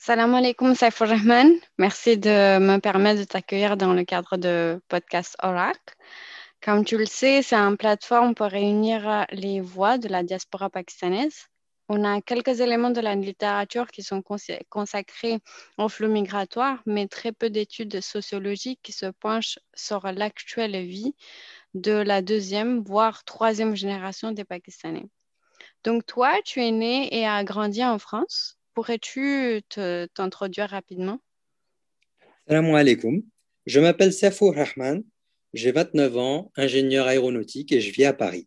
Salam 0.00 0.32
alaikum, 0.32 0.76
Saifur 0.76 1.08
Rahman. 1.08 1.58
Merci 1.76 2.16
de 2.16 2.58
me 2.60 2.78
permettre 2.78 3.18
de 3.18 3.24
t'accueillir 3.24 3.76
dans 3.76 3.92
le 3.94 4.04
cadre 4.04 4.36
de 4.36 4.80
podcast 4.86 5.36
Oracle. 5.42 5.96
Comme 6.62 6.84
tu 6.84 6.96
le 6.96 7.04
sais, 7.04 7.42
c'est 7.42 7.56
une 7.56 7.76
plateforme 7.76 8.36
pour 8.36 8.46
réunir 8.46 9.26
les 9.32 9.60
voix 9.60 9.98
de 9.98 10.06
la 10.06 10.22
diaspora 10.22 10.70
pakistanaise. 10.70 11.48
On 11.88 12.04
a 12.04 12.20
quelques 12.20 12.60
éléments 12.60 12.90
de 12.90 13.00
la 13.00 13.16
littérature 13.16 13.88
qui 13.88 14.04
sont 14.04 14.22
consacrés 14.68 15.40
au 15.78 15.88
flux 15.88 16.08
migratoire, 16.08 16.80
mais 16.86 17.08
très 17.08 17.32
peu 17.32 17.50
d'études 17.50 18.00
sociologiques 18.00 18.80
qui 18.84 18.92
se 18.92 19.06
penchent 19.06 19.58
sur 19.74 20.06
l'actuelle 20.12 20.80
vie 20.86 21.16
de 21.74 21.92
la 21.92 22.22
deuxième, 22.22 22.84
voire 22.84 23.24
troisième 23.24 23.74
génération 23.74 24.30
des 24.30 24.44
Pakistanais. 24.44 25.08
Donc 25.82 26.06
toi, 26.06 26.40
tu 26.44 26.62
es 26.62 26.70
né 26.70 27.12
et 27.12 27.26
as 27.26 27.42
grandi 27.42 27.84
en 27.84 27.98
France. 27.98 28.57
Pourrais-tu 28.78 29.60
t'introduire 30.14 30.70
rapidement? 30.70 31.18
Salam 32.46 32.72
alaikum. 32.76 33.24
Je 33.66 33.80
m'appelle 33.80 34.12
Safou 34.12 34.52
Rahman, 34.52 35.02
j'ai 35.52 35.72
29 35.72 36.16
ans, 36.16 36.52
ingénieur 36.54 37.08
aéronautique 37.08 37.72
et 37.72 37.80
je 37.80 37.90
vis 37.90 38.04
à 38.04 38.12
Paris. 38.12 38.46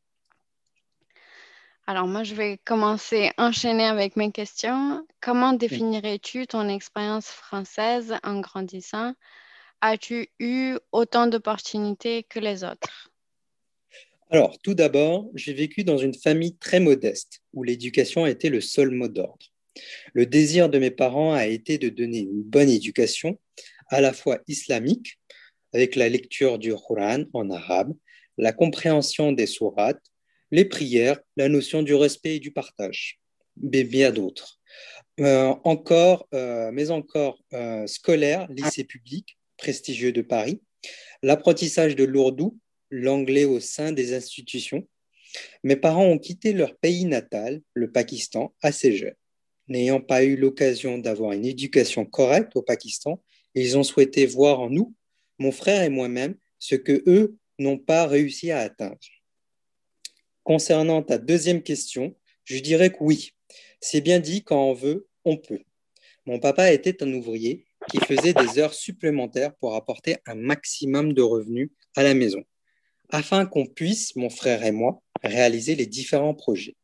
Alors 1.85 2.07
moi, 2.07 2.23
je 2.23 2.34
vais 2.34 2.59
commencer 2.63 3.31
enchaîner 3.38 3.84
avec 3.84 4.16
mes 4.16 4.31
questions. 4.31 5.05
Comment 5.20 5.52
définirais-tu 5.52 6.48
ton 6.48 6.70
expérience 6.70 7.27
française 7.27 8.16
en 8.23 8.40
grandissant? 8.40 9.12
As-tu 9.82 10.29
eu 10.40 10.77
autant 10.93 11.27
d'opportunités 11.27 12.23
que 12.23 12.40
les 12.40 12.63
autres? 12.63 13.12
Alors, 14.29 14.57
tout 14.59 14.76
d'abord, 14.76 15.29
j'ai 15.34 15.52
vécu 15.52 15.84
dans 15.84 15.98
une 15.98 16.13
famille 16.13 16.55
très 16.55 16.79
modeste 16.79 17.41
où 17.52 17.63
l'éducation 17.63 18.26
était 18.26 18.48
le 18.48 18.62
seul 18.62 18.91
mot 18.91 19.09
d'ordre. 19.09 19.51
Le 20.13 20.25
désir 20.25 20.70
de 20.70 20.80
mes 20.80 20.91
parents 20.91 21.34
a 21.34 21.48
été 21.48 21.77
de 21.77 21.89
donner 21.89 22.20
une 22.20 22.43
bonne 22.43 22.70
éducation, 22.70 23.39
à 23.89 24.02
la 24.02 24.13
fois 24.13 24.39
islamique, 24.48 25.20
avec 25.73 25.96
la 25.96 26.09
lecture 26.09 26.59
du 26.59 26.73
Coran 26.73 27.23
en 27.34 27.49
arabe, 27.49 27.93
la 28.37 28.51
compréhension 28.51 29.31
des 29.31 29.46
sourates, 29.46 30.01
les 30.51 30.65
prières, 30.65 31.20
la 31.37 31.48
notion 31.48 31.81
du 31.84 31.93
respect 31.93 32.37
et 32.37 32.40
du 32.40 32.51
partage, 32.51 33.20
mais 33.62 33.84
bien 33.84 34.12
d'autres. 34.12 34.59
Euh, 35.20 35.54
encore, 35.63 36.27
euh, 36.34 36.71
mais 36.74 36.90
encore 36.91 37.41
euh, 37.53 37.85
scolaire, 37.87 38.48
lycée 38.49 38.84
public, 38.84 39.37
prestigieux 39.57 40.12
de 40.12 40.21
Paris, 40.21 40.62
l'apprentissage 41.21 41.96
de 41.96 42.03
l'ourdou, 42.03 42.57
l'anglais 42.90 43.46
au 43.46 43.59
sein 43.59 43.91
des 43.91 44.13
institutions. 44.13 44.87
Mes 45.63 45.76
parents 45.77 46.05
ont 46.05 46.18
quitté 46.18 46.51
leur 46.51 46.76
pays 46.76 47.05
natal, 47.05 47.62
le 47.74 47.91
Pakistan, 47.91 48.53
assez 48.62 48.98
jeunes 48.98 49.15
n'ayant 49.72 50.02
pas 50.02 50.24
eu 50.24 50.36
l'occasion 50.36 50.98
d'avoir 50.98 51.32
une 51.32 51.46
éducation 51.46 52.05
correcte 52.05 52.55
au 52.55 52.62
Pakistan, 52.62 53.24
ils 53.55 53.77
ont 53.77 53.84
souhaité 53.84 54.26
voir 54.26 54.60
en 54.60 54.70
nous, 54.70 54.94
mon 55.40 55.52
frère 55.52 55.82
et 55.82 55.90
moi-même, 55.90 56.36
ce 56.60 56.76
que 56.76 57.04
eux 57.08 57.38
n'ont 57.58 57.77
pas 57.77 58.05
réussi 58.05 58.52
à 58.52 58.60
atteindre. 58.60 58.99
Concernant 60.44 61.02
ta 61.02 61.18
deuxième 61.18 61.64
question, 61.64 62.16
je 62.44 62.60
dirais 62.60 62.92
que 62.92 62.98
oui, 63.02 63.32
c'est 63.80 64.02
bien 64.02 64.19
dit 64.19 64.44
quand 64.44 64.64
on 64.64 64.74
veut, 64.74 65.08
on 65.25 65.38
peut. 65.38 65.62
Mon 66.25 66.40
papa 66.40 66.72
était 66.72 67.02
un 67.03 67.14
ouvrier 67.14 67.66
qui 67.90 68.00
faisait 68.00 68.34
des 68.34 68.59
heures 68.59 68.74
supplémentaires 68.74 69.56
pour 69.56 69.75
apporter 69.75 70.18
un 70.25 70.36
maximum 70.36 71.14
de 71.14 71.22
revenus 71.22 71.72
à 71.96 72.03
la 72.03 72.14
maison, 72.14 72.44
afin 73.09 73.46
qu'on 73.46 73.66
puisse, 73.66 74.16
mon 74.16 74.30
frère 74.30 74.64
et 74.64 74.72
moi, 74.72 75.02
réaliser 75.24 75.75
les 75.75 75.88
différents 75.88 76.36
projets 76.36 76.75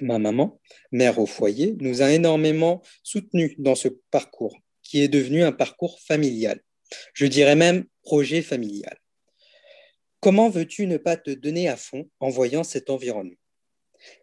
ma 0.00 0.18
maman, 0.18 0.60
mère 0.92 1.18
au 1.18 1.26
foyer, 1.26 1.76
nous 1.80 2.02
a 2.02 2.12
énormément 2.12 2.82
soutenus 3.02 3.54
dans 3.58 3.74
ce 3.74 3.88
parcours, 4.10 4.56
qui 4.82 5.02
est 5.02 5.08
devenu 5.08 5.42
un 5.42 5.52
parcours 5.52 6.00
familial. 6.00 6.60
Je 7.14 7.26
dirais 7.26 7.56
même 7.56 7.84
projet 8.02 8.42
familial. 8.42 8.98
Comment 10.20 10.50
veux-tu 10.50 10.86
ne 10.86 10.96
pas 10.96 11.16
te 11.16 11.30
donner 11.30 11.68
à 11.68 11.76
fond 11.76 12.08
en 12.20 12.28
voyant 12.28 12.64
cet 12.64 12.90
environnement? 12.90 13.36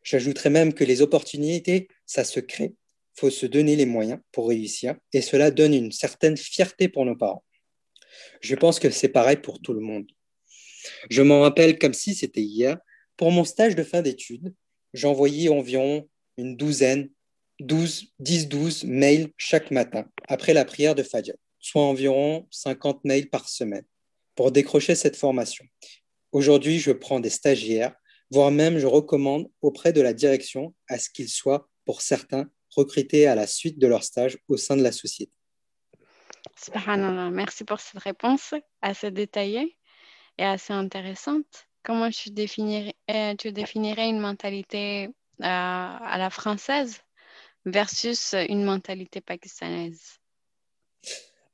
J'ajouterais 0.04 0.50
même 0.50 0.74
que 0.74 0.84
les 0.84 1.02
opportunités, 1.02 1.88
ça 2.06 2.24
se 2.24 2.40
crée. 2.40 2.76
Faut 3.16 3.30
se 3.30 3.46
donner 3.46 3.76
les 3.76 3.86
moyens 3.86 4.20
pour 4.32 4.50
réussir 4.50 4.96
et 5.12 5.22
cela 5.22 5.50
donne 5.50 5.74
une 5.74 5.92
certaine 5.92 6.38
fierté 6.38 6.88
pour 6.88 7.06
nos 7.06 7.16
parents. 7.16 7.44
Je 8.42 8.56
pense 8.56 8.80
que 8.80 8.90
c'est 8.90 9.10
pareil 9.10 9.38
pour 9.38 9.60
tout 9.60 9.74
le 9.74 9.82
monde. 9.82 10.08
Je 11.10 11.22
m'en 11.22 11.42
rappelle 11.42 11.80
comme 11.80 11.94
si 11.94 12.14
c'était 12.16 12.42
hier. 12.42 12.78
Pour 13.16 13.32
mon 13.32 13.44
stage 13.44 13.76
de 13.76 13.84
fin 13.84 14.04
d'études, 14.04 14.54
j'envoyais 14.98 15.50
environ 15.50 16.10
une 16.38 16.58
douzaine, 16.58 17.10
12, 17.60 18.14
10-12 18.20 18.86
mails 18.86 19.30
chaque 19.38 19.72
matin 19.72 20.10
après 20.28 20.54
la 20.54 20.66
prière 20.66 20.96
de 20.96 21.04
Fajr, 21.04 21.34
soit 21.60 21.84
environ 21.84 22.48
50 22.52 23.06
mails 23.06 23.30
par 23.30 23.48
semaine 23.48 23.86
pour 24.36 24.52
décrocher 24.52 24.96
cette 24.96 25.16
formation. 25.16 25.66
Aujourd'hui, 26.32 26.80
je 26.80 26.92
prends 26.92 27.20
des 27.20 27.30
stagiaires, 27.30 27.96
voire 28.30 28.52
même 28.52 28.78
je 28.78 28.86
recommande 28.86 29.50
auprès 29.62 29.94
de 29.94 30.02
la 30.02 30.14
direction 30.14 30.76
à 30.88 31.00
ce 31.00 31.10
qu'ils 31.10 31.30
soient, 31.30 31.70
pour 31.86 32.02
certains, 32.02 32.50
recrutés 32.76 33.28
à 33.28 33.36
la 33.36 33.48
suite 33.48 33.80
de 33.80 33.88
leur 33.88 34.04
stage 34.04 34.38
au 34.48 34.58
sein 34.58 34.76
de 34.76 34.84
la 34.84 34.92
société. 34.92 35.32
Merci 36.76 37.64
pour 37.64 37.80
cette 37.80 38.02
réponse 38.02 38.54
assez 38.82 39.10
détaillée 39.10 39.78
et 40.38 40.44
assez 40.44 40.74
intéressante. 40.74 41.67
Comment 41.88 42.10
tu 42.10 42.32
définirais, 42.32 42.96
euh, 43.10 43.34
tu 43.36 43.54
définirais 43.54 44.10
une 44.10 44.20
mentalité 44.20 45.06
euh, 45.06 45.10
à 45.40 46.18
la 46.18 46.30
française 46.30 46.98
versus 47.66 48.36
une 48.50 48.66
mentalité 48.66 49.22
pakistanaise? 49.22 50.20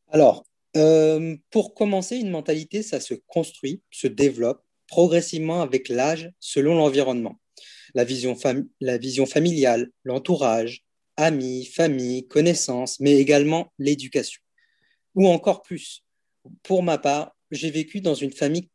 Alors, 0.09 0.44
euh, 0.75 1.38
pour 1.51 1.75
commencer, 1.75 2.16
une 2.17 2.31
mentalité, 2.31 2.81
ça 2.81 2.99
se 2.99 3.13
construit, 3.27 3.83
se 3.91 4.07
développe 4.07 4.63
progressivement 4.88 5.61
avec 5.61 5.88
l'âge 5.88 6.31
selon 6.39 6.73
l'environnement. 6.73 7.39
La 7.94 8.03
vision, 8.03 8.35
la 8.81 8.97
vision 8.97 9.27
familiale, 9.27 9.91
l'entourage, 10.03 10.83
amis, 11.15 11.65
famille, 11.65 12.27
connaissances, 12.27 13.00
mais 13.00 13.19
également 13.19 13.71
l'éducation. 13.77 14.41
Ou 15.13 15.27
encore 15.27 15.61
plus. 15.61 16.03
Pour 16.63 16.81
ma 16.81 16.97
part, 16.97 17.35
j'ai 17.51 17.69
vécu 17.69 18.01
dans 18.01 18.15
une 18.15 18.33
famille 18.33 18.67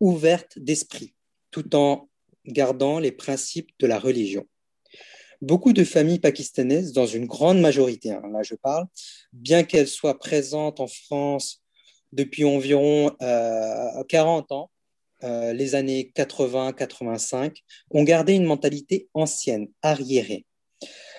ouverte 0.00 0.58
d'esprit, 0.58 1.14
tout 1.50 1.74
en 1.74 2.08
gardant 2.46 2.98
les 2.98 3.12
principes 3.12 3.70
de 3.78 3.86
la 3.86 3.98
religion. 3.98 4.46
Beaucoup 5.42 5.72
de 5.72 5.84
familles 5.84 6.18
pakistanaises, 6.18 6.92
dans 6.92 7.06
une 7.06 7.26
grande 7.26 7.60
majorité, 7.60 8.12
hein, 8.12 8.22
là 8.32 8.42
je 8.42 8.54
parle, 8.54 8.86
bien 9.32 9.64
qu'elles 9.64 9.88
soient 9.88 10.18
présentes 10.18 10.80
en 10.80 10.86
France 10.86 11.62
depuis 12.12 12.44
environ 12.44 13.10
40 13.20 14.50
euh, 14.50 14.54
ans, 14.54 14.70
euh, 15.24 15.52
les 15.52 15.74
années 15.74 16.10
80-85, 16.14 17.62
ont 17.90 18.02
gardé 18.02 18.34
une 18.34 18.44
mentalité 18.44 19.08
ancienne, 19.12 19.68
arriérée. 19.82 20.46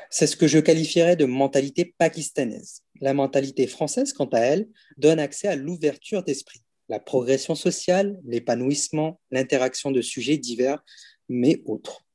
C'est 0.10 0.28
ce 0.28 0.38
que 0.38 0.48
je 0.48 0.60
qualifierais 0.60 1.16
de 1.16 1.26
mentalité 1.26 1.94
pakistanaise. 1.98 2.84
La 3.02 3.14
mentalité 3.14 3.68
française, 3.68 4.14
quant 4.14 4.26
à 4.26 4.40
elle, 4.40 4.68
donne 4.98 5.20
accès 5.20 5.48
à 5.48 5.56
l'ouverture 5.56 6.24
d'esprit 6.24 6.62
la 6.90 7.00
progression 7.00 7.56
sociale, 7.56 8.20
l'épanouissement, 8.26 9.20
l'interaction 9.32 9.92
de 9.92 10.02
sujets 10.02 10.38
divers, 10.38 10.84
mais 11.30 11.62
autres. 11.66 12.06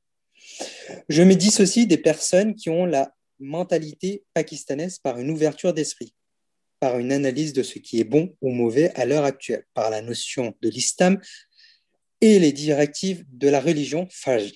Je 1.09 1.23
me 1.23 1.35
dissocie 1.35 1.87
des 1.87 1.97
personnes 1.97 2.55
qui 2.55 2.69
ont 2.69 2.85
la 2.85 3.13
mentalité 3.39 4.23
pakistanaise 4.33 4.99
par 4.99 5.19
une 5.19 5.29
ouverture 5.29 5.73
d'esprit, 5.73 6.13
par 6.79 6.99
une 6.99 7.11
analyse 7.11 7.53
de 7.53 7.63
ce 7.63 7.79
qui 7.79 7.99
est 7.99 8.05
bon 8.05 8.35
ou 8.41 8.51
mauvais 8.51 8.91
à 8.95 9.05
l'heure 9.05 9.25
actuelle, 9.25 9.65
par 9.73 9.89
la 9.89 10.01
notion 10.01 10.53
de 10.61 10.69
l'islam 10.69 11.19
et 12.21 12.39
les 12.39 12.51
directives 12.51 13.25
de 13.31 13.49
la 13.49 13.59
religion 13.59 14.07
farz. 14.09 14.53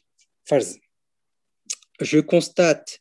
Je 1.99 2.19
constate 2.19 2.99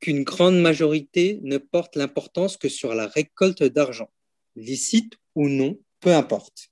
qu'une 0.00 0.24
grande 0.24 0.60
majorité 0.60 1.40
ne 1.42 1.58
porte 1.58 1.96
l'importance 1.96 2.56
que 2.56 2.68
sur 2.68 2.94
la 2.94 3.06
récolte 3.06 3.62
d'argent, 3.62 4.10
licite 4.54 5.14
ou 5.34 5.48
non, 5.48 5.78
peu 6.00 6.14
importe, 6.14 6.70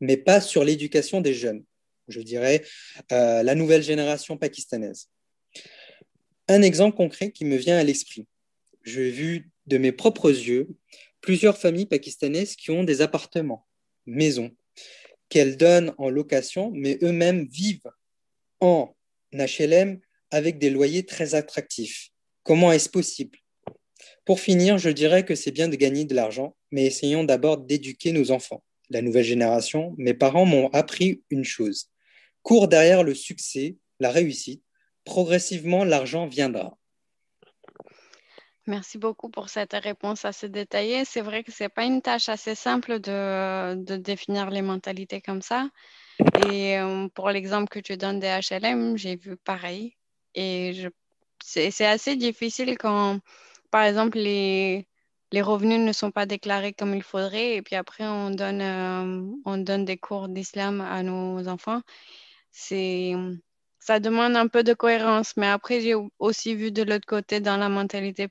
mais 0.00 0.16
pas 0.16 0.40
sur 0.40 0.64
l'éducation 0.64 1.20
des 1.20 1.34
jeunes, 1.34 1.64
je 2.08 2.20
dirais 2.20 2.64
euh, 3.12 3.42
la 3.42 3.54
nouvelle 3.54 3.82
génération 3.82 4.36
pakistanaise. 4.36 5.08
Un 6.48 6.62
exemple 6.62 6.96
concret 6.96 7.30
qui 7.30 7.44
me 7.44 7.56
vient 7.56 7.78
à 7.78 7.82
l'esprit. 7.82 8.26
J'ai 8.82 9.10
vu 9.10 9.50
de 9.66 9.78
mes 9.78 9.92
propres 9.92 10.30
yeux 10.30 10.68
plusieurs 11.20 11.56
familles 11.56 11.86
pakistanaises 11.86 12.54
qui 12.54 12.70
ont 12.70 12.84
des 12.84 13.00
appartements, 13.00 13.66
maisons, 14.04 14.54
qu'elles 15.30 15.56
donnent 15.56 15.94
en 15.96 16.10
location, 16.10 16.70
mais 16.74 16.98
eux-mêmes 17.02 17.46
vivent 17.46 17.90
en 18.60 18.94
HLM 19.32 20.00
avec 20.30 20.58
des 20.58 20.68
loyers 20.68 21.06
très 21.06 21.34
attractifs. 21.34 22.10
Comment 22.42 22.72
est-ce 22.72 22.90
possible 22.90 23.38
pour 24.24 24.40
finir, 24.40 24.78
je 24.78 24.90
dirais 24.90 25.24
que 25.24 25.34
c'est 25.34 25.50
bien 25.50 25.68
de 25.68 25.76
gagner 25.76 26.04
de 26.04 26.14
l'argent, 26.14 26.56
mais 26.70 26.86
essayons 26.86 27.24
d'abord 27.24 27.58
d'éduquer 27.58 28.12
nos 28.12 28.30
enfants. 28.30 28.62
La 28.90 29.02
nouvelle 29.02 29.24
génération, 29.24 29.94
mes 29.98 30.14
parents 30.14 30.46
m'ont 30.46 30.68
appris 30.68 31.22
une 31.30 31.44
chose. 31.44 31.90
Cours 32.42 32.68
derrière 32.68 33.02
le 33.02 33.14
succès, 33.14 33.76
la 34.00 34.10
réussite, 34.10 34.62
progressivement 35.04 35.84
l'argent 35.84 36.26
viendra. 36.26 36.76
Merci 38.66 38.96
beaucoup 38.96 39.28
pour 39.28 39.50
cette 39.50 39.74
réponse 39.74 40.24
assez 40.24 40.48
détaillée. 40.48 41.04
C'est 41.04 41.20
vrai 41.20 41.44
que 41.44 41.52
ce 41.52 41.64
n'est 41.64 41.68
pas 41.68 41.84
une 41.84 42.00
tâche 42.00 42.30
assez 42.30 42.54
simple 42.54 42.98
de, 42.98 43.74
de, 43.74 43.96
définir 43.96 44.48
les 44.48 44.62
mentalités 44.62 45.20
comme 45.20 45.42
ça. 45.42 45.68
Et 46.50 46.78
euh, 46.78 47.08
pour 47.08 47.28
l'exemple 47.28 47.68
que 47.68 47.80
tu 47.80 47.98
donnes 47.98 48.20
des 48.20 48.38
HLM, 48.50 48.96
j'ai 48.96 49.16
vu 49.16 49.36
pareil. 49.36 49.96
Et 50.34 50.88
c'est 51.42 51.84
assez 51.84 52.16
difficile 52.16 52.78
quand, 52.78 53.20
par 53.74 53.82
exemple, 53.82 54.18
les, 54.18 54.86
les 55.32 55.42
revenus 55.42 55.80
ne 55.80 55.92
sont 55.92 56.12
pas 56.12 56.26
déclarés 56.26 56.72
comme 56.72 56.94
il 56.94 57.02
faudrait. 57.02 57.56
Et 57.56 57.62
puis 57.62 57.74
après, 57.74 58.06
on 58.06 58.30
donne, 58.30 58.60
euh, 58.62 59.32
on 59.44 59.56
donne 59.58 59.84
des 59.84 59.96
cours 59.98 60.28
d'islam 60.28 60.80
à 60.80 61.02
nos 61.02 61.48
enfants. 61.48 61.82
C'est 62.52 63.14
ça 63.80 63.98
demande 64.00 64.36
un 64.36 64.46
peu 64.48 64.62
de 64.62 64.74
cohérence. 64.74 65.36
Mais 65.36 65.48
après, 65.48 65.80
j'ai 65.80 65.94
aussi 66.20 66.54
vu 66.54 66.70
de 66.70 66.84
l'autre 66.84 67.06
côté 67.06 67.40
dans 67.40 67.56
la 67.56 67.68
mentalité 67.68 68.28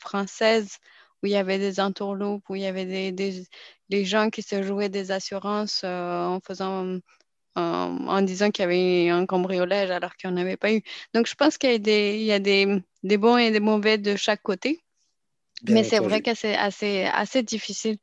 française 0.00 0.78
où 1.22 1.26
il 1.26 1.32
y 1.32 1.36
avait 1.36 1.58
des 1.58 1.78
entourloupes, 1.78 2.42
où 2.48 2.56
il 2.56 2.62
y 2.62 2.66
avait 2.66 3.12
des, 3.12 3.12
des, 3.88 4.04
gens 4.04 4.30
qui 4.30 4.42
se 4.42 4.64
jouaient 4.64 4.88
des 4.88 5.12
assurances 5.12 5.82
euh, 5.84 6.24
en 6.26 6.40
faisant 6.40 6.98
en 7.56 8.22
disant 8.22 8.50
qu'il 8.50 8.62
y 8.62 8.66
avait 8.66 9.10
un 9.10 9.26
cambriolage 9.26 9.90
alors 9.90 10.16
qu'il 10.16 10.30
n'y 10.30 10.36
en 10.36 10.42
avait 10.42 10.56
pas 10.56 10.72
eu. 10.72 10.82
Donc, 11.14 11.26
je 11.28 11.34
pense 11.36 11.58
qu'il 11.58 11.70
y 11.70 11.74
a, 11.74 11.78
des, 11.78 12.16
il 12.18 12.24
y 12.24 12.32
a 12.32 12.38
des, 12.40 12.82
des, 13.02 13.16
bons 13.16 13.36
et 13.36 13.50
des 13.50 13.60
mauvais 13.60 13.98
de 13.98 14.16
chaque 14.16 14.42
côté. 14.42 14.80
Mais 15.68 15.84
c'est 15.84 16.00
vrai 16.00 16.22
que 16.22 16.34
c'est 16.34 16.56
assez, 16.56 17.04
assez 17.04 17.42
difficile 17.42 17.98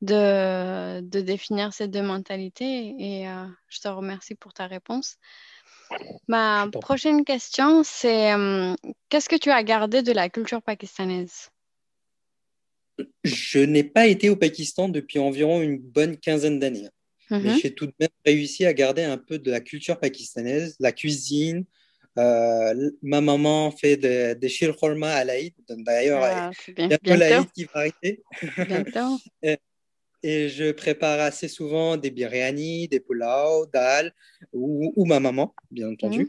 de, 0.00 1.00
de, 1.00 1.20
définir 1.20 1.72
ces 1.72 1.88
deux 1.88 2.02
mentalités 2.02 2.94
et 2.98 3.28
euh, 3.28 3.44
je 3.68 3.80
te 3.80 3.88
remercie 3.88 4.34
pour 4.34 4.52
ta 4.52 4.66
réponse. 4.66 5.16
Ma 6.26 6.68
prochaine 6.80 7.24
question, 7.24 7.82
c'est 7.84 8.32
euh, 8.32 8.74
qu'est-ce 9.08 9.28
que 9.28 9.36
tu 9.36 9.50
as 9.50 9.62
gardé 9.62 10.02
de 10.02 10.12
la 10.12 10.28
culture 10.28 10.62
pakistanaise? 10.62 11.50
Je 13.24 13.58
n'ai 13.60 13.84
pas 13.84 14.06
été 14.06 14.30
au 14.30 14.36
Pakistan 14.36 14.88
depuis 14.88 15.18
environ 15.18 15.60
une 15.60 15.78
bonne 15.78 16.16
quinzaine 16.16 16.58
d'années. 16.58 16.88
Mais 17.30 17.38
mhm. 17.38 17.58
j'ai 17.60 17.74
tout 17.74 17.86
de 17.86 17.94
même 17.98 18.10
réussi 18.26 18.66
à 18.66 18.74
garder 18.74 19.04
un 19.04 19.16
peu 19.16 19.38
de 19.38 19.50
la 19.50 19.60
culture 19.60 19.98
pakistanaise, 19.98 20.76
la 20.80 20.92
cuisine. 20.92 21.64
Euh, 22.18 22.90
ma 23.02 23.20
maman 23.20 23.70
fait 23.70 23.96
des 23.96 24.34
de 24.34 24.48
shir 24.48 24.76
à 25.02 25.24
l'Aïd. 25.24 25.54
D'ailleurs, 25.68 26.22
ah, 26.22 26.50
il 26.68 26.90
y 26.90 27.10
a 27.10 27.16
l'Aïd 27.16 27.50
qui 27.52 27.64
va 27.64 27.80
arriver. 27.80 28.22
Bientôt. 28.66 29.18
Et 30.24 30.48
je 30.48 30.70
prépare 30.70 31.18
assez 31.18 31.48
souvent 31.48 31.96
des 31.96 32.10
biryani, 32.10 32.86
des 32.86 33.00
pulao, 33.00 33.66
dal, 33.66 34.14
ou, 34.52 35.04
ma 35.04 35.18
maman, 35.18 35.52
bien 35.70 35.88
entendu. 35.88 36.28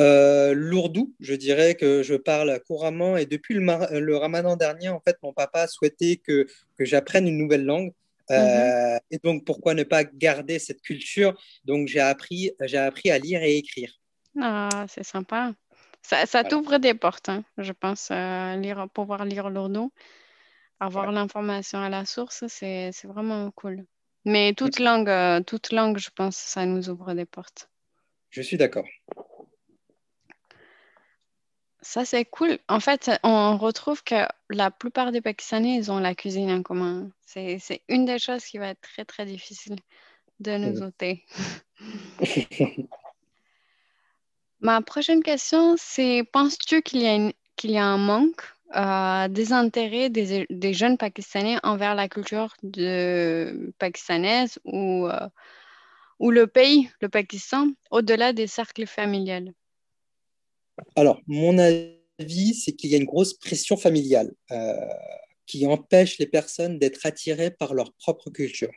Euh, 0.00 0.54
L'ourdou, 0.54 1.14
je 1.20 1.34
dirais 1.34 1.76
que 1.76 2.02
je 2.02 2.14
parle 2.14 2.60
couramment. 2.66 3.16
Et 3.16 3.26
depuis 3.26 3.54
le, 3.54 4.00
le, 4.00 4.16
ramadan 4.16 4.56
dernier, 4.56 4.88
en 4.88 5.00
fait, 5.06 5.16
mon 5.22 5.32
papa 5.32 5.62
a 5.62 5.66
souhaité 5.68 6.16
que, 6.16 6.48
que 6.76 6.84
j'apprenne 6.84 7.28
une 7.28 7.38
nouvelle 7.38 7.64
langue. 7.64 7.92
Euh, 8.30 8.94
mhm. 8.94 9.00
Et 9.12 9.18
donc, 9.22 9.44
pourquoi 9.44 9.74
ne 9.74 9.84
pas 9.84 10.02
garder 10.04 10.58
cette 10.58 10.82
culture? 10.82 11.40
Donc, 11.64 11.86
j'ai 11.86 12.00
appris, 12.00 12.50
appris 12.74 13.10
à 13.10 13.18
lire 13.18 13.42
et 13.42 13.56
écrire. 13.56 13.92
Ah, 14.40 14.86
c'est 14.88 15.04
sympa. 15.04 15.52
Ça, 16.02 16.26
ça 16.26 16.44
t'ouvre 16.44 16.78
des 16.78 16.94
portes, 16.94 17.28
hein, 17.28 17.44
je 17.58 17.72
pense, 17.72 18.08
euh, 18.10 18.56
lire, 18.56 18.88
pouvoir 18.92 19.24
lire 19.24 19.50
l'ourdou. 19.50 19.92
Avoir 20.80 21.10
l'information 21.10 21.80
à 21.80 21.88
la 21.88 22.04
source, 22.04 22.44
c'est 22.46 22.92
vraiment 23.04 23.50
cool. 23.50 23.84
Mais 24.24 24.52
toute 24.54 24.78
langue, 24.78 25.08
euh, 25.08 25.40
toute 25.40 25.72
langue, 25.72 25.98
je 25.98 26.10
pense, 26.10 26.36
ça 26.36 26.66
nous 26.66 26.88
ouvre 26.88 27.14
des 27.14 27.24
portes. 27.24 27.68
Je 28.30 28.42
suis 28.42 28.56
d'accord. 28.56 28.86
Ça, 31.80 32.04
c'est 32.04 32.24
cool. 32.24 32.58
En 32.68 32.80
fait, 32.80 33.10
on 33.22 33.56
retrouve 33.56 34.02
que 34.04 34.26
la 34.50 34.70
plupart 34.70 35.12
des 35.12 35.20
Pakistanais, 35.20 35.76
ils 35.76 35.90
ont 35.90 35.98
la 35.98 36.14
cuisine 36.14 36.50
en 36.50 36.62
commun. 36.62 37.10
C'est 37.24 37.82
une 37.88 38.04
des 38.04 38.18
choses 38.18 38.44
qui 38.44 38.58
va 38.58 38.68
être 38.68 38.80
très, 38.80 39.04
très 39.04 39.26
difficile 39.26 39.76
de 40.40 40.56
nous 40.56 40.82
ôter. 40.82 41.24
Ma 44.60 44.82
prochaine 44.82 45.22
question, 45.22 45.76
c'est 45.78 46.24
penses-tu 46.32 46.82
qu'il 46.82 47.02
y, 47.02 47.78
a 47.78 47.84
un 47.84 47.98
manque 47.98 48.42
euh, 48.74 49.28
des 49.28 49.52
intérêts 49.52 50.10
des, 50.10 50.46
des, 50.50 50.74
jeunes 50.74 50.98
Pakistanais 50.98 51.58
envers 51.62 51.94
la 51.94 52.08
culture 52.08 52.54
de, 52.64 53.72
pakistanaise 53.78 54.58
ou, 54.64 55.06
euh, 55.06 55.28
ou 56.18 56.30
le 56.30 56.48
pays, 56.48 56.90
le 57.00 57.08
Pakistan, 57.08 57.70
au-delà 57.90 58.32
des 58.32 58.48
cercles 58.48 58.86
familiales? 58.86 59.52
Alors, 60.96 61.20
mon 61.26 61.58
avis, 61.58 62.54
c'est 62.54 62.72
qu'il 62.72 62.90
y 62.90 62.94
a 62.94 62.98
une 62.98 63.04
grosse 63.04 63.34
pression 63.34 63.76
familiale 63.76 64.32
euh, 64.50 64.74
qui 65.46 65.66
empêche 65.66 66.18
les 66.18 66.26
personnes 66.26 66.78
d'être 66.78 67.06
attirées 67.06 67.52
par 67.52 67.74
leur 67.74 67.92
propre 67.92 68.30
culture. 68.30 68.72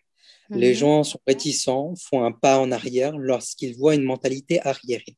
Les 0.50 0.70
mhm. 0.70 0.76
gens 0.76 1.04
sont 1.04 1.20
réticents, 1.26 1.96
font 1.96 2.24
un 2.24 2.32
pas 2.32 2.60
en 2.60 2.72
arrière 2.72 3.18
lorsqu'ils 3.18 3.76
voient 3.76 3.96
une 3.96 4.04
mentalité 4.04 4.62
arriérée. 4.62 5.18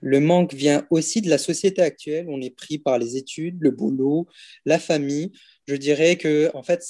Le 0.00 0.20
manque 0.20 0.54
vient 0.54 0.86
aussi 0.90 1.20
de 1.20 1.30
la 1.30 1.38
société 1.38 1.82
actuelle. 1.82 2.26
On 2.28 2.40
est 2.40 2.54
pris 2.54 2.78
par 2.78 2.98
les 2.98 3.16
études, 3.16 3.58
le 3.60 3.70
boulot, 3.70 4.26
la 4.64 4.78
famille. 4.78 5.32
Je 5.66 5.74
dirais 5.74 6.16
que, 6.16 6.50
en 6.54 6.62
fait, 6.62 6.84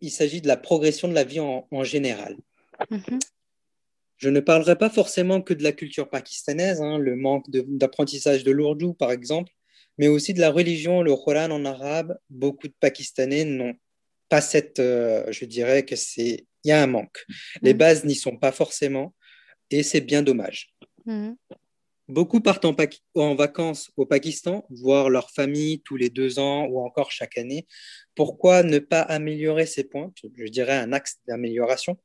il 0.00 0.10
s'agit 0.10 0.40
de 0.40 0.48
la 0.48 0.56
progression 0.56 1.08
de 1.08 1.14
la 1.14 1.24
vie 1.24 1.40
en, 1.40 1.84
général. 1.84 2.36
Mhm. 2.90 3.18
Je 4.16 4.28
ne 4.28 4.40
parlerai 4.40 4.76
pas 4.76 4.90
forcément 4.90 5.40
que 5.40 5.54
de 5.54 5.62
la 5.62 5.72
culture 5.72 6.08
pakistanaise, 6.10 6.80
hein, 6.80 6.98
le 6.98 7.16
manque 7.16 7.44
d'apprentissage 7.50 8.42
de, 8.42 8.50
l'ourdou, 8.50 8.92
par 8.92 9.12
exemple, 9.12 9.52
mais 9.96 10.08
aussi 10.08 10.34
de 10.34 10.40
la 10.40 10.50
religion, 10.50 11.02
le 11.02 11.14
Coran 11.14 11.50
en 11.50 11.64
arabe. 11.64 12.18
Beaucoup 12.28 12.68
de 12.68 12.74
Pakistanais 12.80 13.44
n'ont 13.44 13.74
pas 14.28 14.40
cette, 14.40 14.80
euh, 14.80 15.24
je 15.30 15.44
dirais 15.44 15.84
que 15.84 15.96
c'est, 15.96 16.46
il 16.64 16.68
y 16.68 16.72
a 16.72 16.82
un 16.82 16.86
manque. 16.86 17.24
Les 17.62 17.72
mhm. 17.72 17.78
bases 17.78 18.04
n'y 18.04 18.14
sont 18.14 18.36
pas 18.36 18.52
forcément, 18.52 19.14
et 19.70 19.82
c'est 19.82 20.00
bien 20.00 20.22
dommage. 20.22 20.74
Mhm. 21.06 21.36
Beaucoup 22.08 22.40
partent 22.40 22.64
en, 22.64 23.34
vacances 23.34 23.90
au 23.98 24.06
Pakistan, 24.06 24.64
voir 24.70 25.10
leur 25.10 25.30
famille 25.30 25.82
tous 25.82 25.96
les 25.96 26.08
deux 26.08 26.38
ans 26.38 26.64
ou 26.64 26.80
encore 26.80 27.10
chaque 27.10 27.36
année. 27.36 27.66
Pourquoi 28.14 28.62
ne 28.62 28.78
pas 28.78 29.02
améliorer 29.02 29.66
ces 29.66 29.84
points 29.84 30.10
Je 30.36 30.48
dirais 30.48 30.76
un 30.76 30.94
axe 30.94 31.18
d'amélioration. 31.26 31.98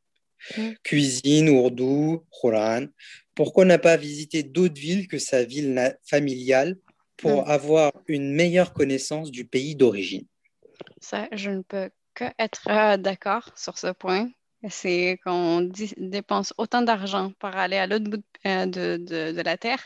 Mm. 0.58 0.72
Cuisine, 0.84 1.50
ourdou, 1.50 2.26
Quran. 2.30 2.88
Pourquoi 3.34 3.64
ne 3.64 3.78
pas 3.78 3.96
visiter 3.96 4.44
d'autres 4.44 4.80
villes 4.80 5.08
que 5.08 5.20
sa 5.20 5.46
ville 5.46 5.98
familiale 6.04 6.78
pour 7.16 7.46
mm. 7.46 7.50
avoir 7.50 7.94
une 8.08 8.34
meilleure 8.34 8.74
connaissance 8.74 9.32
du 9.32 9.46
pays 9.46 9.76
d'origine? 9.76 10.28
Ça, 11.00 11.30
je 11.32 11.50
ne 11.50 11.62
peux 11.62 11.90
que 12.14 12.26
être 12.38 12.68
euh, 12.70 12.98
d'accord 12.98 13.52
sur 13.56 13.78
ce 13.78 13.88
point. 13.88 14.30
C'est 14.70 15.20
qu'on 15.24 15.70
dépense 15.98 16.54
autant 16.58 16.82
d'argent 16.82 17.32
pour 17.40 17.50
aller 17.50 17.78
à 17.78 17.88
l'autre 17.88 18.10
bout 18.10 18.24
euh, 18.46 18.66
de, 18.66 18.98
de, 18.98 19.42
la 19.42 19.58
Terre. 19.58 19.80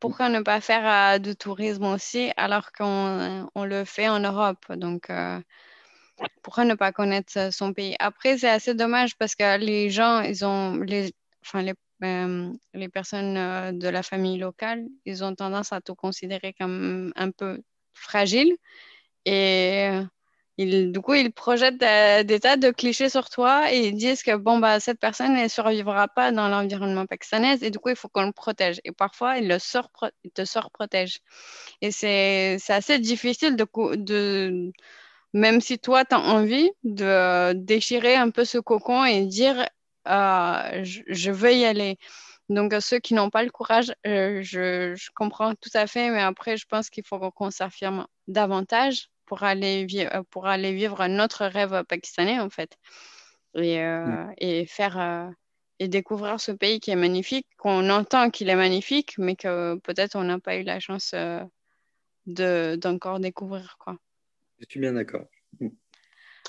Pourquoi 0.00 0.28
ne 0.28 0.40
pas 0.40 0.60
faire 0.60 1.14
euh, 1.14 1.18
du 1.18 1.36
tourisme 1.36 1.84
aussi 1.84 2.32
alors 2.36 2.72
qu'on 2.72 3.48
on 3.54 3.64
le 3.64 3.84
fait 3.84 4.08
en 4.08 4.18
Europe? 4.18 4.64
Donc, 4.70 5.08
euh, 5.10 5.40
pourquoi 6.42 6.64
ne 6.64 6.74
pas 6.74 6.92
connaître 6.92 7.52
son 7.52 7.72
pays? 7.72 7.94
Après, 8.00 8.38
c'est 8.38 8.50
assez 8.50 8.74
dommage 8.74 9.16
parce 9.16 9.36
que 9.36 9.58
les 9.58 9.90
gens, 9.90 10.20
ils 10.20 10.44
ont 10.44 10.78
les, 10.78 11.14
enfin, 11.44 11.62
les, 11.62 11.74
les 12.74 12.88
personnes 12.88 13.78
de 13.78 13.88
la 13.88 14.02
famille 14.02 14.38
locale, 14.38 14.84
ils 15.04 15.22
ont 15.22 15.34
tendance 15.34 15.72
à 15.72 15.80
tout 15.80 15.94
considérer 15.94 16.52
comme 16.58 17.12
un 17.14 17.30
peu 17.30 17.62
fragile. 17.94 18.56
Et 19.24 19.90
du 20.58 21.00
coup, 21.00 21.14
ils 21.14 21.32
projettent 21.32 21.78
des 21.78 22.40
tas 22.40 22.56
de 22.56 22.70
clichés 22.70 23.08
sur 23.08 23.30
toi 23.30 23.72
et 23.72 23.88
ils 23.88 23.96
disent 23.96 24.22
que 24.22 24.36
bon, 24.36 24.58
bah, 24.58 24.80
cette 24.80 25.00
personne 25.00 25.34
ne 25.34 25.48
survivra 25.48 26.08
pas 26.08 26.30
dans 26.30 26.48
l'environnement 26.48 27.06
pakistanais 27.06 27.58
et 27.62 27.70
du 27.70 27.78
coup, 27.78 27.88
il 27.88 27.96
faut 27.96 28.08
qu'on 28.08 28.26
le 28.26 28.32
protège. 28.32 28.80
Et 28.84 28.92
parfois, 28.92 29.38
ils, 29.38 29.48
le 29.48 29.58
sort, 29.58 29.90
te 30.34 30.44
surprotègent. 30.44 31.20
Et 31.80 31.90
c'est 31.90 32.58
assez 32.68 32.98
difficile 32.98 33.56
de, 33.56 34.72
même 35.32 35.60
si 35.60 35.78
toi, 35.78 36.04
tu 36.04 36.14
as 36.14 36.20
envie 36.20 36.70
de 36.84 37.52
déchirer 37.54 38.16
un 38.16 38.30
peu 38.30 38.44
ce 38.44 38.58
cocon 38.58 39.04
et 39.04 39.24
dire 39.26 39.66
euh, 40.08 40.84
je, 40.84 41.30
veux 41.30 41.54
y 41.54 41.64
aller. 41.64 41.98
Donc, 42.48 42.74
ceux 42.80 42.98
qui 42.98 43.14
n'ont 43.14 43.30
pas 43.30 43.44
le 43.44 43.50
courage, 43.50 43.94
euh, 44.06 44.42
je, 44.42 44.94
comprends 45.14 45.54
tout 45.54 45.70
à 45.74 45.86
fait, 45.86 46.10
mais 46.10 46.20
après, 46.22 46.56
je 46.56 46.66
pense 46.66 46.90
qu'il 46.90 47.04
faut 47.06 47.18
qu'on 47.30 47.50
s'affirme 47.50 48.06
davantage 48.28 49.08
pour 49.32 49.44
aller, 49.44 49.86
euh, 50.12 50.22
pour 50.28 50.46
aller 50.46 50.74
vivre 50.74 51.06
notre 51.06 51.46
rêve 51.46 51.84
pakistanais, 51.84 52.38
en 52.38 52.50
fait. 52.50 52.76
Et, 53.54 53.80
euh, 53.80 54.04
mm. 54.04 54.34
et 54.36 54.66
faire 54.66 55.00
euh, 55.00 55.30
et 55.78 55.88
découvrir 55.88 56.38
ce 56.38 56.52
pays 56.52 56.80
qui 56.80 56.90
est 56.90 56.96
magnifique, 56.96 57.46
qu'on 57.56 57.88
entend 57.88 58.28
qu'il 58.28 58.50
est 58.50 58.56
magnifique, 58.56 59.14
mais 59.16 59.34
que 59.34 59.76
peut-être 59.76 60.16
on 60.16 60.24
n'a 60.24 60.38
pas 60.38 60.56
eu 60.56 60.64
la 60.64 60.80
chance 60.80 61.14
de, 62.26 62.76
d'encore 62.76 63.20
découvrir. 63.20 63.76
Quoi. 63.78 63.96
Je 64.58 64.66
suis 64.68 64.80
bien 64.80 64.92
d'accord. 64.92 65.24
Mm. 65.60 65.68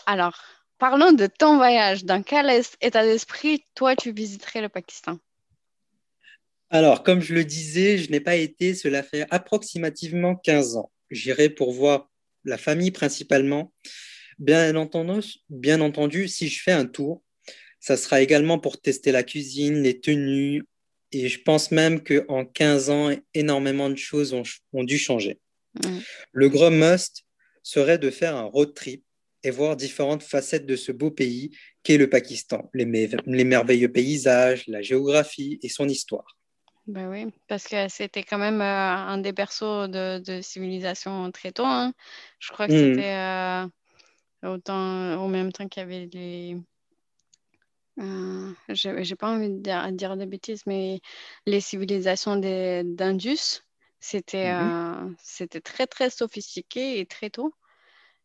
Alors, 0.05 0.43
parlons 0.77 1.13
de 1.13 1.27
ton 1.27 1.55
voyage. 1.55 2.03
Dans 2.03 2.21
quel 2.21 2.51
état 2.81 3.05
d'esprit, 3.05 3.63
toi, 3.75 3.95
tu 3.95 4.11
visiterais 4.11 4.61
le 4.61 4.67
Pakistan? 4.67 5.19
Alors, 6.69 7.03
comme 7.03 7.21
je 7.21 7.33
le 7.33 7.45
disais, 7.45 7.97
je 7.97 8.11
n'ai 8.11 8.19
pas 8.19 8.35
été, 8.35 8.75
cela 8.75 9.03
fait 9.03 9.25
approximativement 9.31 10.35
15 10.35 10.75
ans. 10.75 10.91
J'irai 11.09 11.49
pour 11.49 11.71
voir 11.71 12.09
la 12.45 12.57
famille 12.57 12.91
principalement. 12.91 13.73
Bien 14.39 14.75
entendu, 14.75 15.27
bien 15.49 15.81
entendu, 15.81 16.27
si 16.27 16.47
je 16.47 16.61
fais 16.61 16.71
un 16.71 16.85
tour, 16.85 17.23
ça 17.79 17.97
sera 17.97 18.21
également 18.21 18.59
pour 18.59 18.79
tester 18.79 19.11
la 19.11 19.23
cuisine, 19.23 19.81
les 19.83 19.99
tenues. 19.99 20.63
Et 21.11 21.27
je 21.27 21.41
pense 21.41 21.69
même 21.71 22.01
qu'en 22.01 22.45
15 22.45 22.89
ans, 22.89 23.11
énormément 23.33 23.89
de 23.89 23.97
choses 23.97 24.33
ont, 24.33 24.83
dû 24.83 24.97
changer. 24.97 25.39
Mm. 25.83 25.99
Le 26.31 26.49
gros 26.49 26.71
must 26.71 27.23
serait 27.61 27.99
de 27.99 28.09
faire 28.09 28.35
un 28.35 28.45
road 28.45 28.73
trip 28.73 29.03
et 29.43 29.51
voir 29.51 29.75
différentes 29.75 30.23
facettes 30.23 30.65
de 30.65 30.75
ce 30.75 30.91
beau 30.91 31.11
pays 31.11 31.51
qu'est 31.83 31.97
le 31.97 32.09
Pakistan, 32.09 32.69
les, 32.73 33.09
les 33.25 33.43
merveilleux 33.43 33.91
paysages, 33.91 34.65
la 34.67 34.81
géographie 34.81 35.59
et 35.61 35.69
son 35.69 35.87
histoire. 35.87 36.37
Ben 36.87 37.09
oui, 37.09 37.33
parce 37.47 37.65
que 37.65 37.87
c'était 37.87 38.23
quand 38.23 38.37
même 38.37 38.61
euh, 38.61 38.65
un 38.65 39.17
des 39.17 39.31
berceaux 39.31 39.87
de, 39.87 40.41
civilisation 40.41 41.31
très 41.31 41.51
tôt. 41.51 41.65
Hein. 41.65 41.93
Je 42.39 42.51
crois 42.51 42.67
que 42.67 42.73
hmm. 42.73 42.95
c'était 42.95 43.15
euh, 43.15 43.67
autant, 44.43 45.23
au 45.23 45.29
même 45.29 45.53
temps 45.53 45.67
qu'il 45.67 45.81
y 45.81 45.85
avait 45.85 46.09
les. 46.11 46.57
Euh, 47.99 48.51
J'ai 48.69 49.15
pas 49.15 49.29
envie 49.29 49.49
de 49.49 49.59
dire, 49.59 49.85
de 49.85 49.95
dire, 49.95 50.17
des 50.17 50.25
bêtises, 50.25 50.63
mais 50.65 50.99
les 51.45 51.61
civilisations 51.61 52.35
d'Indus, 52.35 53.61
c'était 53.99 54.51
mm-hmm. 54.51 55.13
c'était 55.21 55.61
très 55.61 55.87
très 55.87 56.09
sophistiqué 56.09 56.99
et 56.99 57.05
très 57.05 57.29
tôt. 57.29 57.53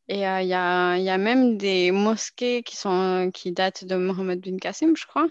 Et 0.08 0.16
il 0.16 0.20
y, 0.20 0.24
a, 0.24 0.42
y, 0.42 1.10
a, 1.10 1.18
même 1.18 1.58
des 1.58 1.90
mosquées 1.92 2.62
qui, 2.62 2.76
sont, 2.76 3.30
qui 3.32 3.52
datent 3.52 3.84
de 3.84 3.94
Mohammed 3.94 4.40
bin 4.40 4.56
Qasim, 4.56 4.96
je 4.96 5.06
crois. 5.06 5.28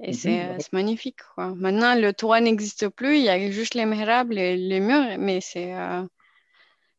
Et 0.00 0.12
mhm. 0.12 0.58
c'est 0.58 0.72
magnifique. 0.72 1.20
Quoi. 1.34 1.54
Maintenant, 1.54 1.94
le 1.94 2.12
toit 2.12 2.40
n'existe 2.40 2.88
plus, 2.88 3.16
il 3.16 3.24
y 3.24 3.28
a 3.28 3.50
juste 3.50 3.74
les 3.74 3.86
mihrabs, 3.86 4.30
les, 4.30 4.56
les 4.56 4.80
murs, 4.80 5.18
mais 5.18 5.40
c'est 5.40 5.74
euh, 5.74 6.02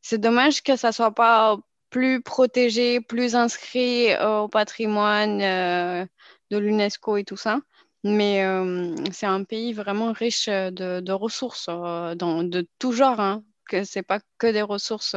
c'est 0.02 0.20
dommage 0.20 0.64
que 0.64 0.76
ça 0.76 0.90
ne 0.90 0.94
soit 0.94 1.14
pas 1.14 1.58
plus 1.90 2.22
protégé, 2.22 3.02
plus 3.02 3.36
inscrit 3.36 4.16
au 4.18 4.48
patrimoine 4.48 5.42
euh, 5.42 6.06
de 6.52 6.58
l'UNESCO 6.58 7.18
et 7.18 7.24
tout 7.24 7.38
ça. 7.38 7.60
Mais 8.04 8.44
euh, 8.46 8.96
c'est 9.12 9.26
un 9.26 9.44
pays 9.44 9.74
vraiment 9.74 10.12
riche 10.14 10.48
de, 10.48 11.00
de 11.00 11.12
ressources, 11.12 11.68
dans, 11.68 12.44
de 12.44 12.68
tout 12.80 12.94
genre. 12.94 13.20
Hein, 13.20 13.44
que 13.68 13.84
ce 13.84 14.00
n'est 14.00 14.04
pas 14.04 14.20
que 14.38 14.48
des 14.48 14.62
ressources 14.62 15.16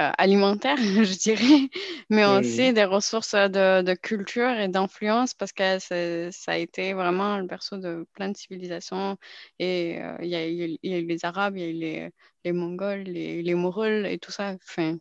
euh, 0.00 0.10
alimentaire, 0.18 0.76
je 0.78 1.18
dirais, 1.18 1.70
mais 2.10 2.24
aussi 2.24 2.72
des 2.72 2.84
ressources 2.84 3.34
de, 3.34 3.94
culture 3.94 4.50
et 4.50 4.66
d'influence 4.66 5.34
parce 5.34 5.52
que 5.52 5.78
ça 5.78 6.52
a 6.52 6.56
été 6.56 6.94
vraiment 6.94 7.38
le 7.38 7.46
berceau 7.46 7.76
de 7.76 8.04
plein 8.12 8.28
de 8.28 8.36
civilisations. 8.36 9.16
Et 9.58 10.02
euh, 10.02 10.16
il 10.20 10.28
y, 10.28 10.34
a 10.34 10.98
eu 10.98 11.06
les 11.06 11.24
Arabes, 11.24 11.56
il 11.56 11.62
y 11.62 11.64
a 11.64 11.68
eu 11.68 11.72
les, 11.72 12.10
les 12.44 12.52
Mongols, 12.52 13.02
les, 13.02 13.42
les 13.42 13.54
Mongols 13.54 14.06
et 14.06 14.18
tout 14.18 14.32
ça. 14.32 14.56
Enfin, 14.68 14.98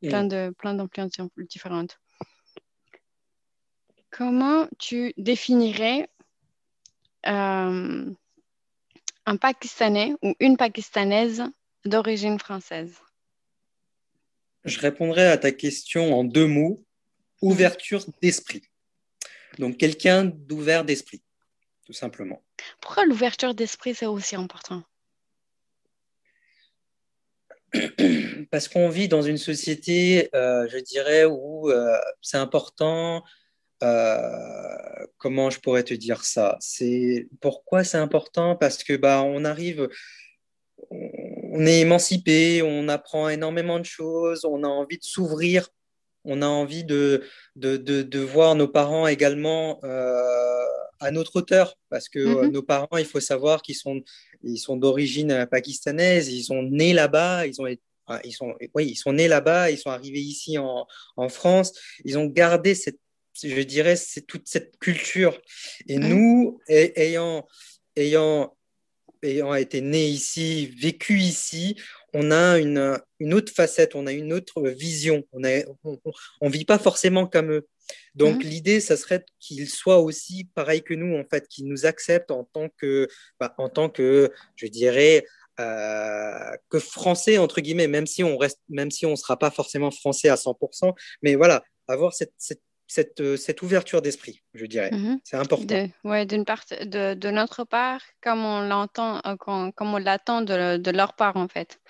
plein 0.00 0.24
de 0.24 0.54
plein 0.58 0.74
d'influences 0.74 1.18
différentes. 1.50 1.98
Comment 4.10 4.68
tu 4.78 5.12
définirais 5.16 6.08
euh, 7.26 8.10
un 9.26 9.36
Pakistanais 9.36 10.14
ou 10.22 10.34
une 10.40 10.56
Pakistanaise 10.56 11.44
d'origine 11.84 12.38
française? 12.38 13.00
Je 14.64 14.80
répondrai 14.80 15.26
à 15.26 15.38
ta 15.38 15.52
question 15.52 16.18
en 16.18 16.24
deux 16.24 16.46
mots. 16.46 16.84
Ouverture 17.42 18.04
d'esprit. 18.22 18.62
Donc 19.58 19.76
quelqu'un 19.76 20.24
d'ouvert 20.24 20.84
d'esprit, 20.84 21.22
tout 21.84 21.92
simplement. 21.92 22.42
Pourquoi 22.80 23.04
l'ouverture 23.04 23.54
d'esprit, 23.54 23.94
c'est 23.94 24.06
aussi 24.06 24.36
important? 24.36 24.82
Parce 28.50 28.68
qu'on 28.68 28.88
vit 28.88 29.08
dans 29.08 29.22
une 29.22 29.36
société, 29.36 30.28
euh, 30.34 30.66
je 30.68 30.78
dirais, 30.78 31.24
où 31.24 31.70
euh, 31.70 31.98
c'est 32.22 32.38
important. 32.38 33.24
Euh, 33.82 35.06
comment 35.18 35.50
je 35.50 35.60
pourrais 35.60 35.82
te 35.82 35.94
dire 35.94 36.24
ça? 36.24 36.56
C'est 36.60 37.28
pourquoi 37.40 37.84
c'est 37.84 37.98
important? 37.98 38.56
Parce 38.56 38.82
que 38.84 38.96
bah 38.96 39.22
on 39.22 39.44
arrive, 39.44 39.88
on 40.90 41.23
est 41.60 41.80
émancipé, 41.80 42.62
on 42.62 42.88
apprend 42.88 43.28
énormément 43.28 43.78
de 43.78 43.84
choses, 43.84 44.44
on 44.44 44.64
a 44.64 44.68
envie 44.68 44.98
de 44.98 45.04
s'ouvrir, 45.04 45.68
on 46.24 46.42
a 46.42 46.46
envie 46.46 46.84
de, 46.84 47.22
de, 47.56 48.18
voir 48.20 48.54
nos 48.54 48.68
parents 48.68 49.06
également 49.06 49.78
euh, 49.84 50.64
à 51.00 51.10
notre 51.10 51.36
hauteur, 51.36 51.76
parce 51.90 52.08
que 52.08 52.18
euh, 52.18 52.42
mhm. 52.44 52.52
nos 52.52 52.62
parents, 52.62 52.96
il 52.96 53.04
faut 53.04 53.20
savoir 53.20 53.62
qu'ils 53.62 53.76
sont, 53.76 54.02
ils 54.42 54.58
sont 54.58 54.76
d'origine 54.76 55.46
pakistanaise, 55.50 56.28
ils 56.28 56.44
sont 56.44 56.62
nés 56.62 56.92
là-bas, 56.92 57.46
ils 57.46 57.60
ont 57.60 57.66
ils 58.22 58.32
sont, 58.32 58.54
oui, 58.74 58.88
ils 58.88 58.96
sont 58.96 59.14
nés 59.14 59.28
là-bas, 59.28 59.70
ils 59.70 59.78
sont 59.78 59.88
arrivés 59.88 60.20
ici 60.20 60.58
en, 60.58 60.86
en, 61.16 61.28
France, 61.30 61.72
ils 62.04 62.18
ont 62.18 62.26
gardé 62.26 62.74
cette, 62.74 62.98
je 63.42 63.62
dirais, 63.62 63.96
c'est 63.96 64.26
toute 64.26 64.46
cette 64.46 64.78
culture. 64.78 65.40
Et 65.88 65.96
nous, 65.96 66.60
ayant, 66.68 67.46
ayant 67.96 68.54
ayant 69.24 69.54
été 69.54 69.80
né 69.80 70.06
ici, 70.06 70.66
vécu 70.78 71.18
ici, 71.18 71.76
on 72.12 72.30
a 72.30 72.58
une, 72.58 72.98
une, 73.18 73.34
autre 73.34 73.52
facette, 73.52 73.94
on 73.94 74.06
a 74.06 74.12
une 74.12 74.32
autre 74.32 74.62
vision. 74.62 75.24
On 75.32 75.40
ne 75.40 75.62
on, 76.40 76.48
vit 76.48 76.64
pas 76.64 76.78
forcément 76.78 77.26
comme 77.26 77.52
eux. 77.52 77.68
Donc 78.14 78.36
mhm. 78.36 78.50
l'idée, 78.50 78.80
ça 78.80 78.96
serait 78.96 79.24
qu'ils 79.40 79.68
soient 79.68 80.00
aussi 80.00 80.48
pareil 80.54 80.82
que 80.82 80.94
nous, 80.94 81.16
en 81.16 81.24
fait, 81.24 81.48
qu'ils 81.48 81.66
nous 81.66 81.86
acceptent 81.86 82.30
en 82.30 82.44
tant 82.44 82.68
que, 82.76 83.08
bah, 83.40 83.54
en 83.58 83.68
tant 83.68 83.88
que, 83.88 84.30
je 84.56 84.66
dirais, 84.66 85.24
euh, 85.60 86.50
que 86.68 86.80
français 86.80 87.38
entre 87.38 87.60
guillemets, 87.60 87.86
même 87.86 88.06
si 88.06 88.24
on 88.24 88.36
reste, 88.36 88.60
même 88.68 88.90
si 88.90 89.06
on 89.06 89.14
sera 89.16 89.38
pas 89.38 89.50
forcément 89.50 89.90
français 89.90 90.28
à 90.28 90.36
100%, 90.36 90.94
mais 91.22 91.36
voilà, 91.36 91.62
avoir 91.86 92.12
cette, 92.12 92.32
cette 92.38 92.62
cette, 92.86 93.20
euh, 93.20 93.36
cette 93.36 93.62
ouverture 93.62 94.02
d'esprit, 94.02 94.42
je 94.54 94.66
dirais. 94.66 94.90
Mhm. 94.92 95.20
C'est 95.24 95.36
important. 95.36 95.88
Oui, 96.04 96.26
d'une 96.26 96.44
part, 96.44 96.64
de, 96.68 97.14
de, 97.14 97.30
notre 97.30 97.64
part, 97.64 98.00
comme 98.20 98.44
on 98.44 98.60
l'entend, 98.60 99.20
euh, 99.26 99.36
comme 99.36 99.94
on 99.94 99.98
l'attend 99.98 100.42
de, 100.42 100.76
de, 100.76 100.90
leur 100.90 101.14
part, 101.14 101.36
en 101.36 101.48
fait, 101.48 101.80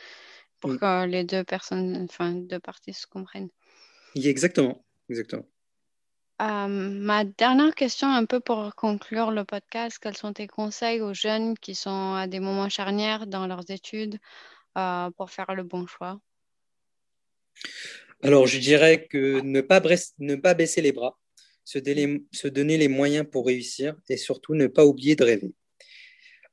pour 0.60 0.70
mm. 0.70 0.78
que 0.78 1.06
les 1.06 1.24
deux 1.24 1.44
personnes, 1.44 2.06
enfin, 2.08 2.32
deux 2.32 2.60
parties 2.60 2.94
se 2.94 3.06
comprennent. 3.06 3.50
Exactement, 4.14 4.84
exactement. 5.08 5.44
Euh, 6.42 6.66
ma 6.68 7.24
dernière 7.24 7.74
question, 7.74 8.08
un 8.08 8.24
peu 8.24 8.40
pour 8.40 8.74
conclure 8.74 9.30
le 9.30 9.44
podcast, 9.44 9.98
quels 10.00 10.16
sont 10.16 10.32
tes 10.32 10.48
conseils 10.48 11.00
aux 11.00 11.14
jeunes 11.14 11.56
qui 11.58 11.74
sont 11.74 12.14
à 12.14 12.26
des 12.26 12.40
moments 12.40 12.68
charnières 12.68 13.26
dans 13.26 13.46
leurs 13.46 13.70
études 13.70 14.18
pour 15.16 15.30
faire 15.30 15.54
le 15.54 15.62
bon 15.62 15.86
choix? 15.86 16.18
Alors, 18.24 18.46
je 18.46 18.58
dirais 18.58 19.06
que 19.06 19.42
ne 19.42 19.60
pas, 19.60 19.80
baisser 19.80 20.80
les 20.80 20.92
bras, 20.92 21.18
se, 21.62 21.78
donner 22.48 22.78
les 22.78 22.88
moyens 22.88 23.26
pour 23.30 23.44
réussir 23.44 23.94
et 24.08 24.16
surtout 24.16 24.54
ne 24.54 24.66
pas 24.66 24.86
oublier 24.86 25.14
de 25.14 25.24
rêver. 25.24 25.52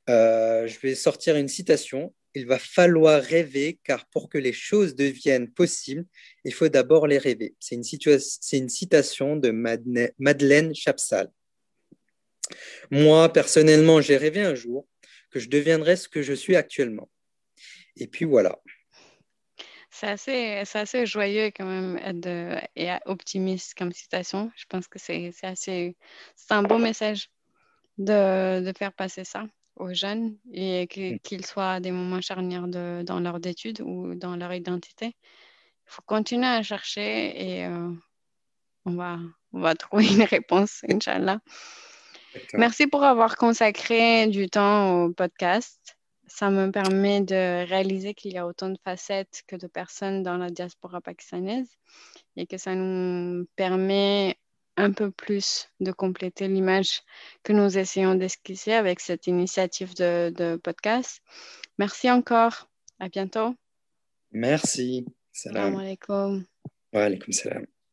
Euh, 0.09 0.67
je 0.67 0.77
vais 0.79 0.95
sortir 0.95 1.37
une 1.37 1.47
citation. 1.47 2.13
Il 2.35 2.45
va 2.45 2.59
falloir 2.59 3.23
rêver 3.23 3.79
car 3.85 4.05
pour 4.09 4.27
que 4.27 4.37
les 4.37 4.51
choses 4.51 4.95
deviennent 4.95 5.49
possibles, 5.49 6.05
il 6.43 6.53
faut 6.53 6.67
d'abord 6.67 7.07
les 7.07 7.17
rêver. 7.17 7.55
C'est 7.61 7.75
une, 7.75 8.69
citation 8.69 9.37
de 9.37 9.51
Madeleine 10.19 10.75
Chapsal. 10.75 11.31
Moi, 12.89 13.31
personnellement, 13.31 14.01
j'ai 14.01 14.17
rêvé 14.17 14.41
un 14.41 14.55
jour 14.55 14.89
que 15.29 15.39
je 15.39 15.47
deviendrais 15.47 15.95
ce 15.95 16.09
que 16.09 16.21
je 16.21 16.33
suis 16.33 16.57
actuellement. 16.57 17.09
Et 17.95 18.07
puis 18.07 18.25
voilà. 18.25 18.61
C'est 20.01 20.07
assez, 20.07 20.63
assez 20.73 21.05
joyeux 21.05 21.51
quand 21.55 21.65
même 21.65 22.19
de, 22.21 22.57
et 22.75 22.89
optimiste 23.05 23.75
comme 23.77 23.91
citation. 23.91 24.51
Je 24.55 24.65
pense 24.67 24.87
que 24.87 24.97
c'est 24.97 25.31
assez, 25.43 25.95
c'est 26.35 26.53
un 26.55 26.63
beau 26.63 26.79
message 26.79 27.29
de, 27.99 28.65
de, 28.65 28.73
faire 28.75 28.93
passer 28.93 29.23
ça 29.23 29.43
aux 29.75 29.93
jeunes 29.93 30.37
et 30.51 30.85
mm. 30.85 31.19
qu'ils 31.19 31.45
soient 31.45 31.73
à 31.73 31.79
des 31.79 31.91
moments 31.91 32.19
charnières 32.19 32.67
de, 32.67 33.03
dans 33.05 33.19
leur 33.19 33.37
études 33.45 33.81
ou 33.81 34.15
dans 34.15 34.35
leur 34.35 34.51
identité. 34.51 35.15
Il 35.85 35.91
faut 35.91 36.01
continuer 36.03 36.47
à 36.47 36.63
chercher 36.63 37.59
et 37.59 37.65
euh, 37.67 37.91
on, 38.85 38.95
va, 38.95 39.19
on 39.53 39.59
va 39.59 39.75
trouver 39.75 40.11
une 40.11 40.23
réponse, 40.23 40.81
Inch'Allah. 40.89 41.41
Merci 42.55 42.87
pour 42.87 43.03
avoir 43.03 43.35
consacré 43.35 44.25
du 44.25 44.49
temps 44.49 45.03
au 45.03 45.13
podcast 45.13 46.00
ça 46.33 46.49
me 46.49 46.71
permet 46.71 47.21
de 47.21 47.67
réaliser 47.67 48.13
qu'il 48.13 48.33
y 48.33 48.37
a 48.37 48.47
autant 48.47 48.69
de 48.69 48.79
facettes 48.83 49.43
que 49.47 49.55
de 49.55 49.67
personnes 49.67 50.23
dans 50.23 50.37
la 50.37 50.49
diaspora 50.49 51.01
pakistanaise 51.01 51.77
et 52.37 52.47
que 52.47 52.57
ça 52.57 52.73
nous 52.73 53.45
permet 53.55 54.37
un 54.77 54.91
peu 54.91 55.11
plus 55.11 55.67
de 55.81 55.91
compléter 55.91 56.47
l'image 56.47 57.01
que 57.43 57.51
nous 57.53 57.77
essayons 57.77 58.15
d'esquisser 58.15 58.73
avec 58.73 59.01
cette 59.01 59.27
initiative 59.27 59.93
de, 59.95 60.55
podcast. 60.63 61.21
Merci 61.77 62.09
encore. 62.09 62.69
À 62.99 63.09
bientôt. 63.09 63.53
Merci. 64.31 65.05
Salam 65.33 65.75
alaikum. 65.75 66.45
Wa 66.93 67.03
alaikum 67.03 67.33
salam. 67.33 67.65